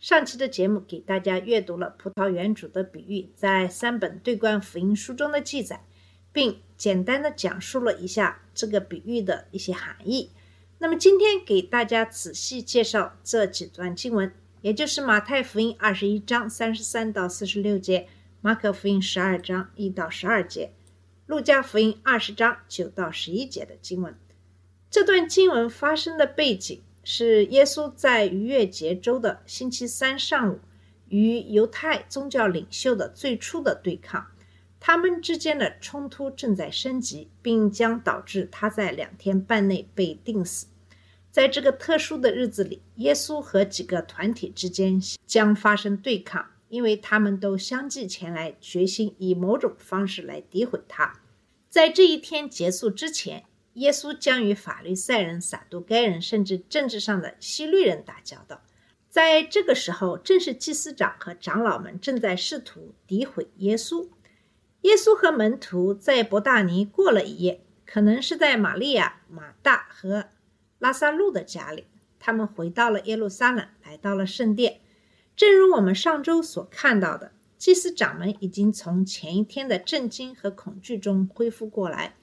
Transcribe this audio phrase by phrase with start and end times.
[0.00, 5.84] 上期的节目给大家阅读了葡萄园主的比喻在三本对观福音书中的记载，
[6.32, 10.30] 并简单的讲述了一下这个比喻的一些含义。
[10.78, 18.06] 那么今天给大家仔细介绍这几段经文，也就是马太福音二十一章三十三到四十六节，
[18.40, 20.70] 马可福音十二章一到十二节，
[21.26, 24.16] 路加福音二十章九到十一节的经文。
[24.88, 26.80] 这段经文发生的背景
[27.10, 30.60] 是耶稣在逾越节周的星期三上午
[31.08, 34.26] 与犹太宗教领袖的最初的对抗，
[34.78, 40.66] 他们之间的冲突正在升级，并将导致他在两天半内被钉死。
[41.30, 51.18] 在这个特殊的日子里，耶稣和几个团体之间将发生对抗，因为他们都相继前来，决心以某种方式来诋毁他。
[51.70, 53.44] 在这一天结束之前，
[53.78, 58.60] 耶稣将与法利赛人、撒都该人，甚至政治上的希律人打交道。
[59.08, 64.08] 在这个时候，正是祭司长和长老们正在试图诋毁耶稣。
[64.82, 70.26] 耶稣和门徒在伯大尼过了一夜，可能是在玛利亚、马大和
[70.78, 71.86] 拉萨路的家里。
[72.20, 74.80] 他们回到了耶路撒冷，来到了圣殿。
[75.34, 82.14] 正如我们上周所看到的，祭司长们已经从前一天的震惊和恐惧中恢复过来。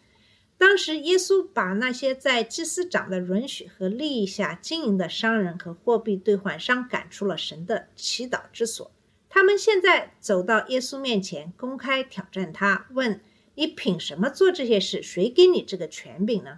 [0.67, 8.91] 当时，耶稣把那些在祭司长的允许和利益下经营的商人和货币兑换商赶出了神的祈祷之所。
[9.30, 13.21] 他们现在走到耶稣面前，公开挑战他，问
[13.53, 15.03] ：“你凭什么做这些事？
[15.03, 16.58] 谁给你这个权柄呢？”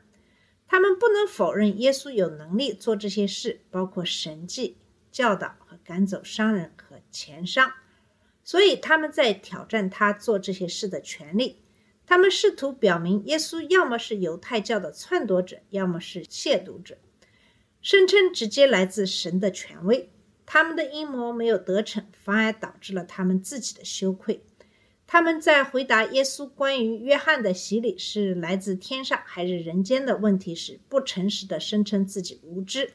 [0.68, 4.78] 他们不能否认耶稣有能力做这些事，包括神迹、
[5.12, 7.74] 教导和赶走商人和钱商，
[8.42, 11.58] 所以他们在挑战他做这些事的权利。
[12.08, 16.98] 他们试图表明，耶稣要么是犹太教的篡夺者，要么是亵渎者，
[17.82, 20.10] 声称直接来自神的权威。
[20.46, 24.42] 他们的阴谋没有得逞，反而导致了他们自己的羞愧。
[25.06, 32.94] 他们在回答耶稣关于约翰的洗礼是来自天上还是人间的问题时，不诚实地声称自己无知。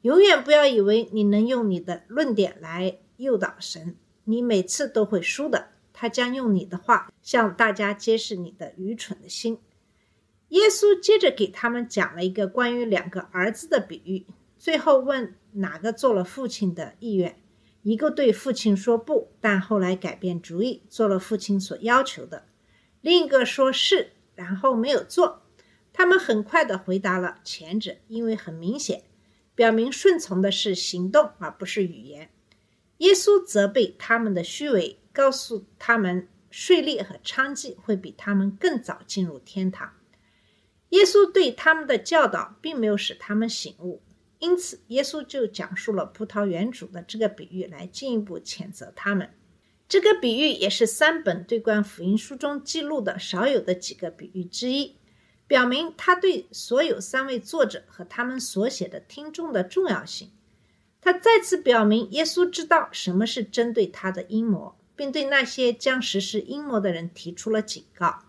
[0.00, 5.68] 永远不要以为你能用你的论点来诱导神，你每次都会输的。
[6.02, 9.60] 他将用你的话向大家揭示你的愚蠢的心。
[10.48, 14.26] 耶稣接着给他们讲了一个关于两个儿子的比喻，
[14.58, 17.40] 最后问哪个做了父亲的意愿。
[17.84, 22.46] 一个对父亲说不，但后来改变主意，做了父亲所要求的；
[23.00, 25.42] 另一个说是，然后没有做。
[25.92, 29.04] 他们很快地回答了前者，因为很明显，
[29.54, 32.28] 表明顺从的是行动而不是语言。
[32.98, 34.98] 耶稣责备他们的虚伪。
[35.12, 39.92] 告诉他们，税吏和娼妓会比他们更早进入天堂。
[40.90, 44.02] 耶稣对他们的教导并没有使他们醒悟，
[44.38, 49.30] 因此耶稣就讲述了葡萄园主的这个比喻，来进一步谴责他们。
[49.88, 54.96] 这个比喻也是三本对观福音书中记录的少有的几个比喻之一，
[55.46, 60.30] 表明他对所有三位作者和他们所写的听众的重要性。
[61.00, 64.74] 他再次表明，耶稣知道什么是针对他的阴谋。
[65.02, 68.20] 并对那些将实施阴谋的人提出了警告。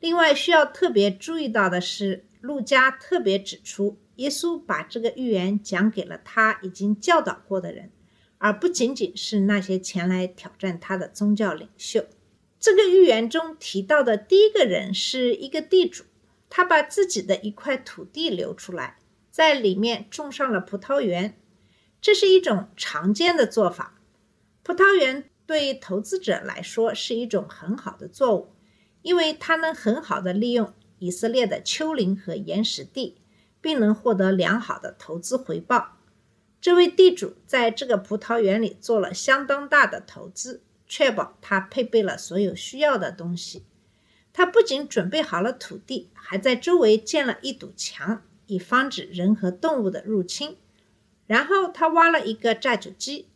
[0.00, 7.90] 另外，需要特别注意到的是，路加特别指出，耶稣把这个预言讲给了他已经教导过的人，
[8.38, 12.06] 而不仅仅是那些前来挑战他的宗教领袖。
[12.58, 16.04] 这个预言中提到的第一个人是一个地主，
[16.48, 18.96] 他把自己的一块土地留出来，
[19.30, 21.38] 在里面种上了葡萄园。
[22.00, 24.00] 这是一种常见的做法。
[24.62, 25.28] 葡萄园。
[25.48, 28.48] 对投资者来说是一种很好的作物，
[29.00, 33.16] 因为它能很好的利用以色列的丘陵和岩石地，
[33.62, 35.96] 并能获得良好的投资回报。
[36.60, 43.64] 这位地主在这个葡萄园里做了相当大的投资，确保他配备了所有需要的东西。
[44.34, 50.58] 他不仅准备好了土地，还在周围建了一堵墙，以防止人和动物的入侵。
[51.26, 53.28] 然后他挖了一个榨酒机。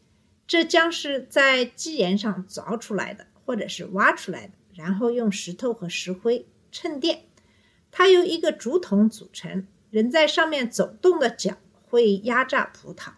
[0.47, 7.25] 这将是在基岩上凿出来的，或者是挖出来的，然后用石头和石灰衬垫。
[7.91, 11.57] 它由一个竹筒组成，人在上面走动的脚
[11.89, 13.13] 会压榨葡萄。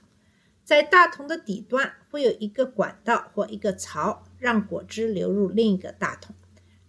[0.65, 6.35] 在大桶的底端会有一个管道或一个槽，让果汁流入另一个大桶，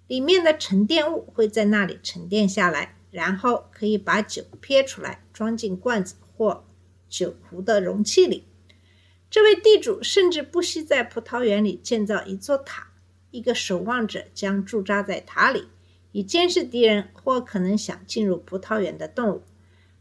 [0.07, 6.65] 里面的沉淀物会在那里沉淀下来，然后可以把酒撇出来，装进罐子或
[7.09, 8.45] 酒壶的容器里。
[9.29, 12.87] 这位地主甚至不惜在葡萄园里建造一座塔，
[13.31, 15.67] 一个守望者将驻扎在塔里，
[16.11, 19.43] 以监视敌人或可能想进入葡萄园的动物。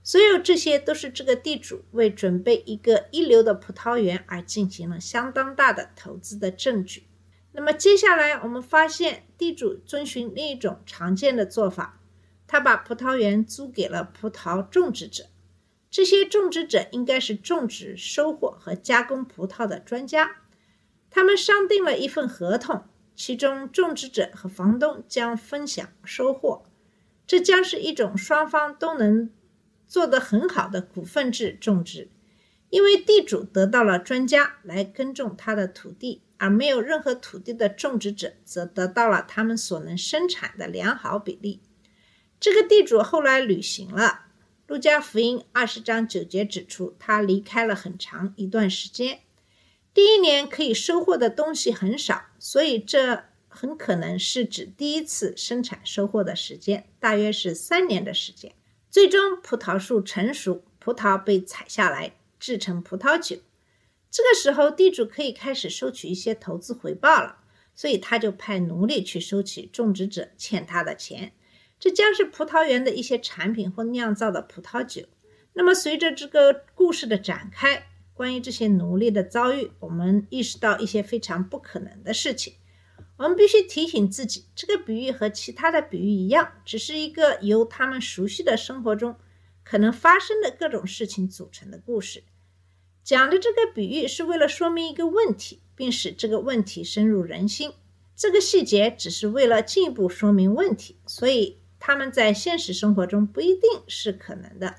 [0.02, 7.04] 所有这些都是这个地主为准备一个一流的葡萄园而进行了相当大的投资的证据。
[7.52, 12.00] 那么接下来我们发现，地主遵循另一种常见的做法，
[12.46, 15.24] 他把葡萄园租给了葡萄种植者。
[15.94, 20.38] 这些种植者应该是种植、收获和加工葡萄的专家。
[21.08, 22.82] 他们商定了一份合同，
[23.14, 26.64] 其中种植者和房东将分享收获。
[27.28, 29.30] 这将是一种双方都能
[29.86, 32.08] 做得很好的股份制种植，
[32.70, 41.60] 因为地主得到了专家来耕种他的土地，而没有任何土地的种植者则得到了他们所能生产的良好比例。
[42.40, 44.22] 这个地主后来履行了。
[44.66, 49.20] 路加福音二十章九节指出，他离开了很长一段时间。
[49.92, 58.54] 第一年可以收获的东西很少，所以这很可能是指第一次生产收获的时间，大约是三年的时间。
[58.90, 63.36] 最终，葡萄树成熟，葡萄被采下来制成葡萄酒。
[64.10, 67.40] 这个时候，地主可以开始收取一些投资回报了，
[67.74, 71.32] 所以他就派奴隶去收取种植者欠他的钱。
[71.84, 75.02] 这将是葡萄园的一些产品或酿造的葡萄酒。
[75.52, 82.54] 那么，随着这个故事的展开，关于这些奴隶的遭遇，我们意识到一些非常不可能的事情。
[83.18, 89.16] 我们必须提醒自己，这个比喻和其他的比喻一样，只是一个由他们熟悉的生活中
[89.62, 92.24] 可能发生的各种事情组成的故事。
[93.02, 97.74] 讲的这个比喻是为了说明一个问题，并使这个问题深入人心。
[98.16, 101.58] 这个细节只是为了进一步说明问题，所以。
[101.86, 104.76] 他们在现实生活中不一定是可能的。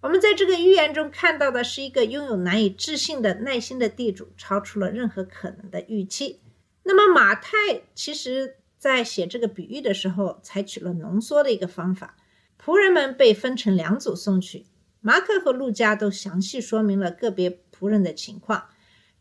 [0.00, 6.40] 我们在这个寓言中看到的是一个拥有难以置信的耐心的地主，超出了任何可能的预期。
[6.82, 12.16] 那么马太其实在写这个比喻的时候，采取了浓缩的一个方法。
[12.60, 14.66] 仆人们被分成两组送去，
[15.00, 18.66] 马可和路加都详细说明了个别仆人的情况。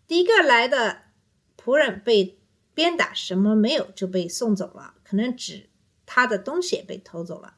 [0.07, 1.03] 第一个来的
[1.55, 2.39] 仆人被
[2.73, 5.67] 鞭打，什么没有就被送走了，可能只。
[6.13, 7.55] 他的东西也被偷走了。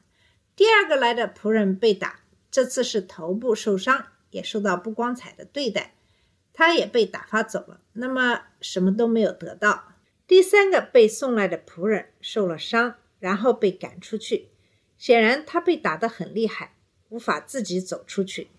[0.54, 2.20] 第二个来的仆人被打，
[2.52, 5.96] 这次是头部受伤，也受到不光彩的对待，
[6.52, 7.80] 他也被打发走了。
[7.94, 9.96] 那么什么都没有得到。
[10.28, 14.50] 第三个被送来的仆人受了伤，然后被赶出去，
[14.96, 16.76] 显然他被打得很厉害，
[17.08, 18.50] 无法自己走出去。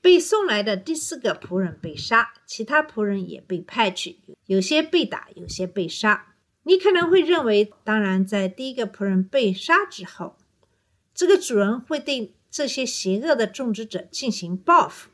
[0.00, 6.34] 被送来的第四个仆人被杀，其他仆人也被派去，有些被打，有些被杀。
[6.68, 10.36] 你可能会认为，当然，在第一个仆人被杀之后，
[11.14, 15.10] 这个主人会对这些邪恶的种植者进行报复，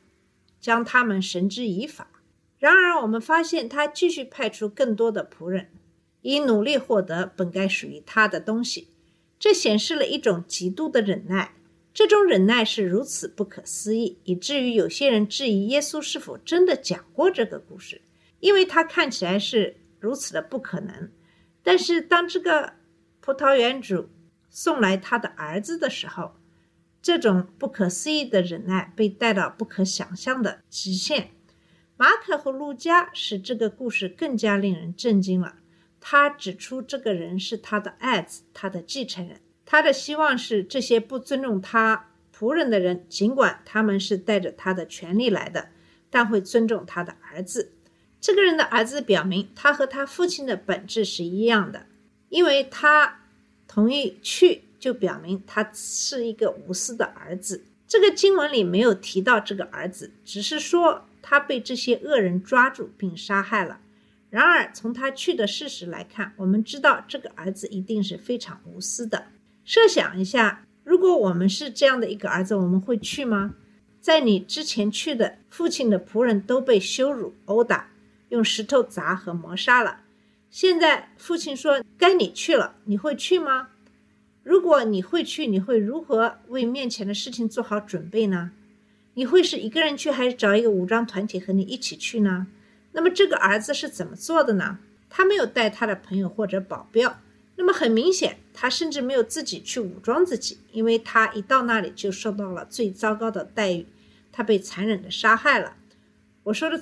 [0.59, 2.07] 将他们绳之以法。
[2.57, 5.69] 然而，我们发现他继续派出更多的仆人，
[6.23, 8.87] 以努力获得本该属于他的东西。
[9.37, 11.53] 这显示了一种极度的忍耐。
[11.93, 18.01] 这种忍耐是如此不可思议，以至于有些人质疑耶稣是否真的讲过这个故事，
[18.39, 21.11] 因为他看起来是如此的不可能。
[21.63, 22.73] 但是，当这个
[23.21, 24.09] 葡萄园主
[24.49, 26.35] 送来他的儿子的时候，
[27.01, 31.31] 这种不可思议的忍耐被带到不可想象的极限。
[31.95, 35.55] 马可和路加使这个故事更加令人震惊了。
[36.01, 39.39] 他指出，这个人是他的爱子，他的继承人。
[39.65, 45.69] 他的希望是，这些不尊重他仆人的人，尽管他们是带着他的权利来的，
[46.09, 47.71] 但会尊重他的儿子。
[48.23, 51.87] 这个人的儿子表明，他和他父亲的本质是一样的，
[52.29, 53.19] 因为他
[53.67, 57.65] 同意去，就表明他是一个无私的儿子。
[57.85, 63.81] 这个经文里没有提到这个儿子，只是说他被这些恶人抓住并杀害了。
[64.29, 69.25] 然而，从他去的事实来看，我们知道这个儿子一定是非常无私的。
[69.65, 73.55] 设想一下，如果我们是这样的一个儿子，我们会去吗？
[73.99, 77.89] 在你之前去的父亲的仆人都被羞辱、殴打。
[78.33, 79.99] 用石头砸和磨杀了。
[80.49, 83.69] 现在父亲说该你去了，你会去吗？
[84.41, 88.49] 如果你会去，你会如何为面前的事情做好准备呢？
[89.13, 92.47] 你会是一个人去，还是找一个武装团体和你一起去呢？
[92.93, 94.79] 那么这个儿子是怎么做的呢？
[95.11, 97.19] 他没有带他的朋友或者保镖。
[97.55, 103.85] 那么很明显，他甚至没有自己去武装自己，因为他一到那里就受到了最糟糕的待遇，
[104.31, 105.75] 他被残忍的杀害了。
[106.45, 106.81] 我说的。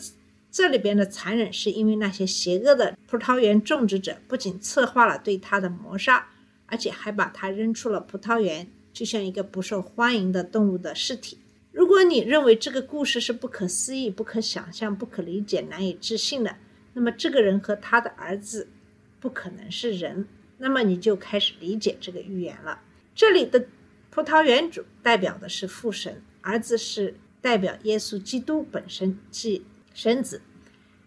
[0.51, 6.27] 这里边的残忍是因为那些邪恶的葡萄园种植者不仅策划了对他的谋杀，
[6.65, 11.37] 而且还把他扔出了葡萄园，就像一个不受欢迎的动物的尸体。
[11.71, 16.57] 如果你认为这个故事是不可思议、不可想象、不可理解、难以置信的，
[16.93, 18.67] 那么这个人和他的儿子
[19.21, 20.27] 不可能是人，
[20.57, 22.81] 那么你就开始理解这个寓言了。
[23.15, 23.67] 这里的
[24.09, 30.41] 葡萄园主代表的是父神，儿子是代表耶稣基督本身，即神子。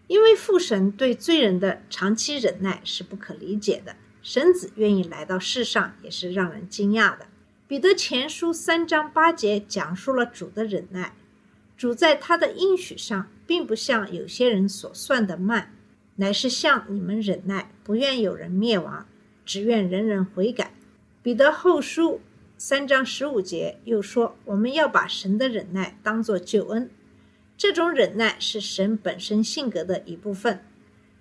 [0.07, 7.25] 因为父神对罪人的长期忍耐是不可理解的，神子愿意来到世上也是让人惊讶的。
[7.67, 11.13] 彼得前书三章八节讲述了主的忍耐。
[11.75, 15.73] 主在他的应许上，并不像有些人所算的慢，
[16.17, 19.07] 乃是向你们忍耐，不愿有人灭亡，
[19.43, 20.71] 只愿人人悔改。
[21.23, 22.21] 彼得后书
[22.57, 26.89] 三章十五节又说：“我们要把神的忍耐当作救恩。”
[27.57, 30.63] 这种忍耐是神本身性格的一部分。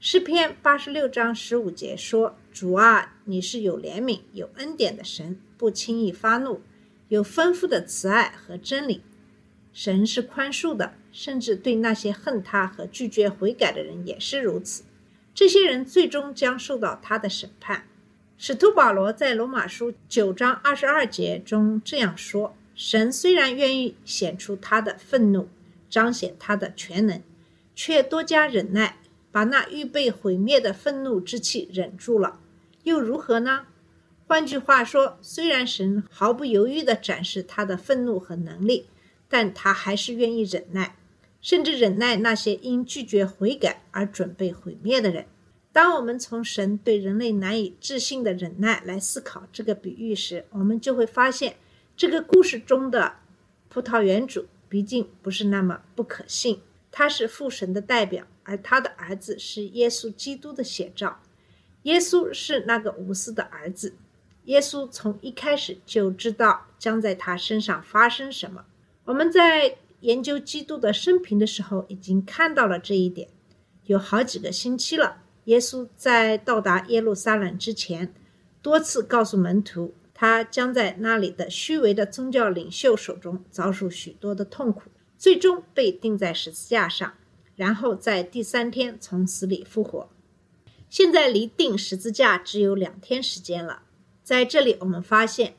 [0.00, 6.60] 诗篇八十六章十五节说：“主啊，你是有怜悯、有恩典的神。”不轻易发怒，
[7.08, 9.02] 有丰富的慈爱和真理。
[9.72, 14.82] 神是宽恕的，甚至对那些恨他和拒绝悔改的人也是如此。
[15.32, 17.86] 这些人最终将受到他的审判。
[18.36, 25.48] 使徒保罗在罗马书九章二十二节中这样说：“神虽然愿意显出他的愤怒，
[25.94, 27.22] 彰显他的全能，
[27.72, 28.98] 却多加忍耐，
[29.30, 32.40] 把那预备毁灭的愤怒之气忍住了，
[32.82, 33.66] 又如何呢？”
[34.26, 38.88] 换句话说，虽然神毫不犹豫地展示他的愤怒和能力，
[39.28, 40.96] 但他还是愿意忍耐，
[41.40, 45.26] 甚至忍耐那些因拒绝悔改而准备毁灭的人。
[45.70, 51.54] 当我们从神对人类难以置信的忍耐来思考这个比喻时，我们就会发现，
[51.96, 53.14] 这个故事中的
[53.68, 56.60] 葡萄园主毕竟不是那么不可信。
[56.90, 61.20] 他是父神的代表，而他的儿子是耶稣基督的写照。
[61.84, 63.94] 耶稣是那个无私的儿子。
[64.46, 68.64] 耶稣从一开始就知道将在他身上发生什么。
[69.04, 73.28] 我们在研究基督的生平的时候，已经看到了这一点。
[73.84, 78.12] 有好几个星期了，耶稣在到达耶路撒冷之前，
[78.60, 84.82] 多次告诉门徒，他将在那里的虚伪的宗教领袖手中遭受许多的痛苦，
[85.18, 87.12] 最终被钉在十字架上，
[87.56, 90.08] 然后在第三天从死里复活。
[90.88, 93.82] 现在离钉十字架只有两天时间了。
[94.22, 95.54] 在这里，我们发现，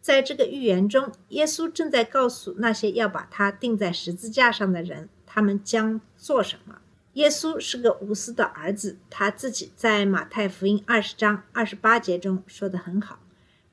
[0.00, 6.80] 在这个预言中，耶稣正在告诉那些要把他钉在十字架上的人，他们将做什么。
[7.12, 13.20] 耶稣是个无私的儿子，他自己在马太福音二十章二十八节中说的很好：“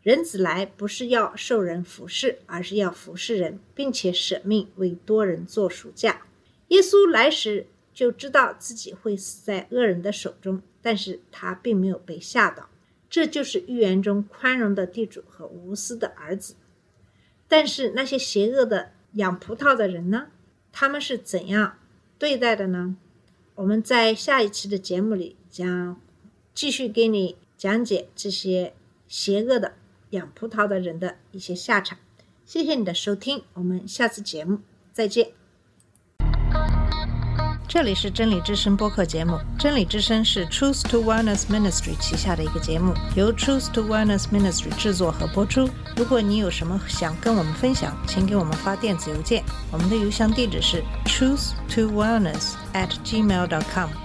[0.06, 6.28] 人子来不是要受人服侍，而是要服侍人，并且舍命为多人做赎价。”
[6.70, 12.70] 耶稣来时就知道自己会死在恶人的手中，但是他并没有被吓倒。
[13.10, 16.54] 这就是预言中宽容的地主和无私的儿子。
[17.48, 20.28] 但是那些邪恶的养葡萄的人呢？
[20.72, 21.80] 他们是怎样
[22.20, 22.96] 对待的呢？
[23.56, 26.00] 我们在下一期的节目里将
[26.54, 28.76] 继续给你讲解这些
[29.08, 29.74] 邪恶的
[30.16, 31.98] 养葡萄的人的一些下场。
[32.46, 34.60] 谢谢你的收听，我们下次节目
[34.92, 35.30] 再见。
[37.68, 39.38] 这里是真理之声播客节目。
[39.60, 45.68] 真理之声是 Truth to Wellness Ministry 旗下的一个节目，由 Truth to Wellness Ministry 制作和播出。
[45.98, 54.05] 如果你有什么想跟我们分享，请给我们发电子邮件，我们的邮箱地址是 truth to wellness at gmail.com。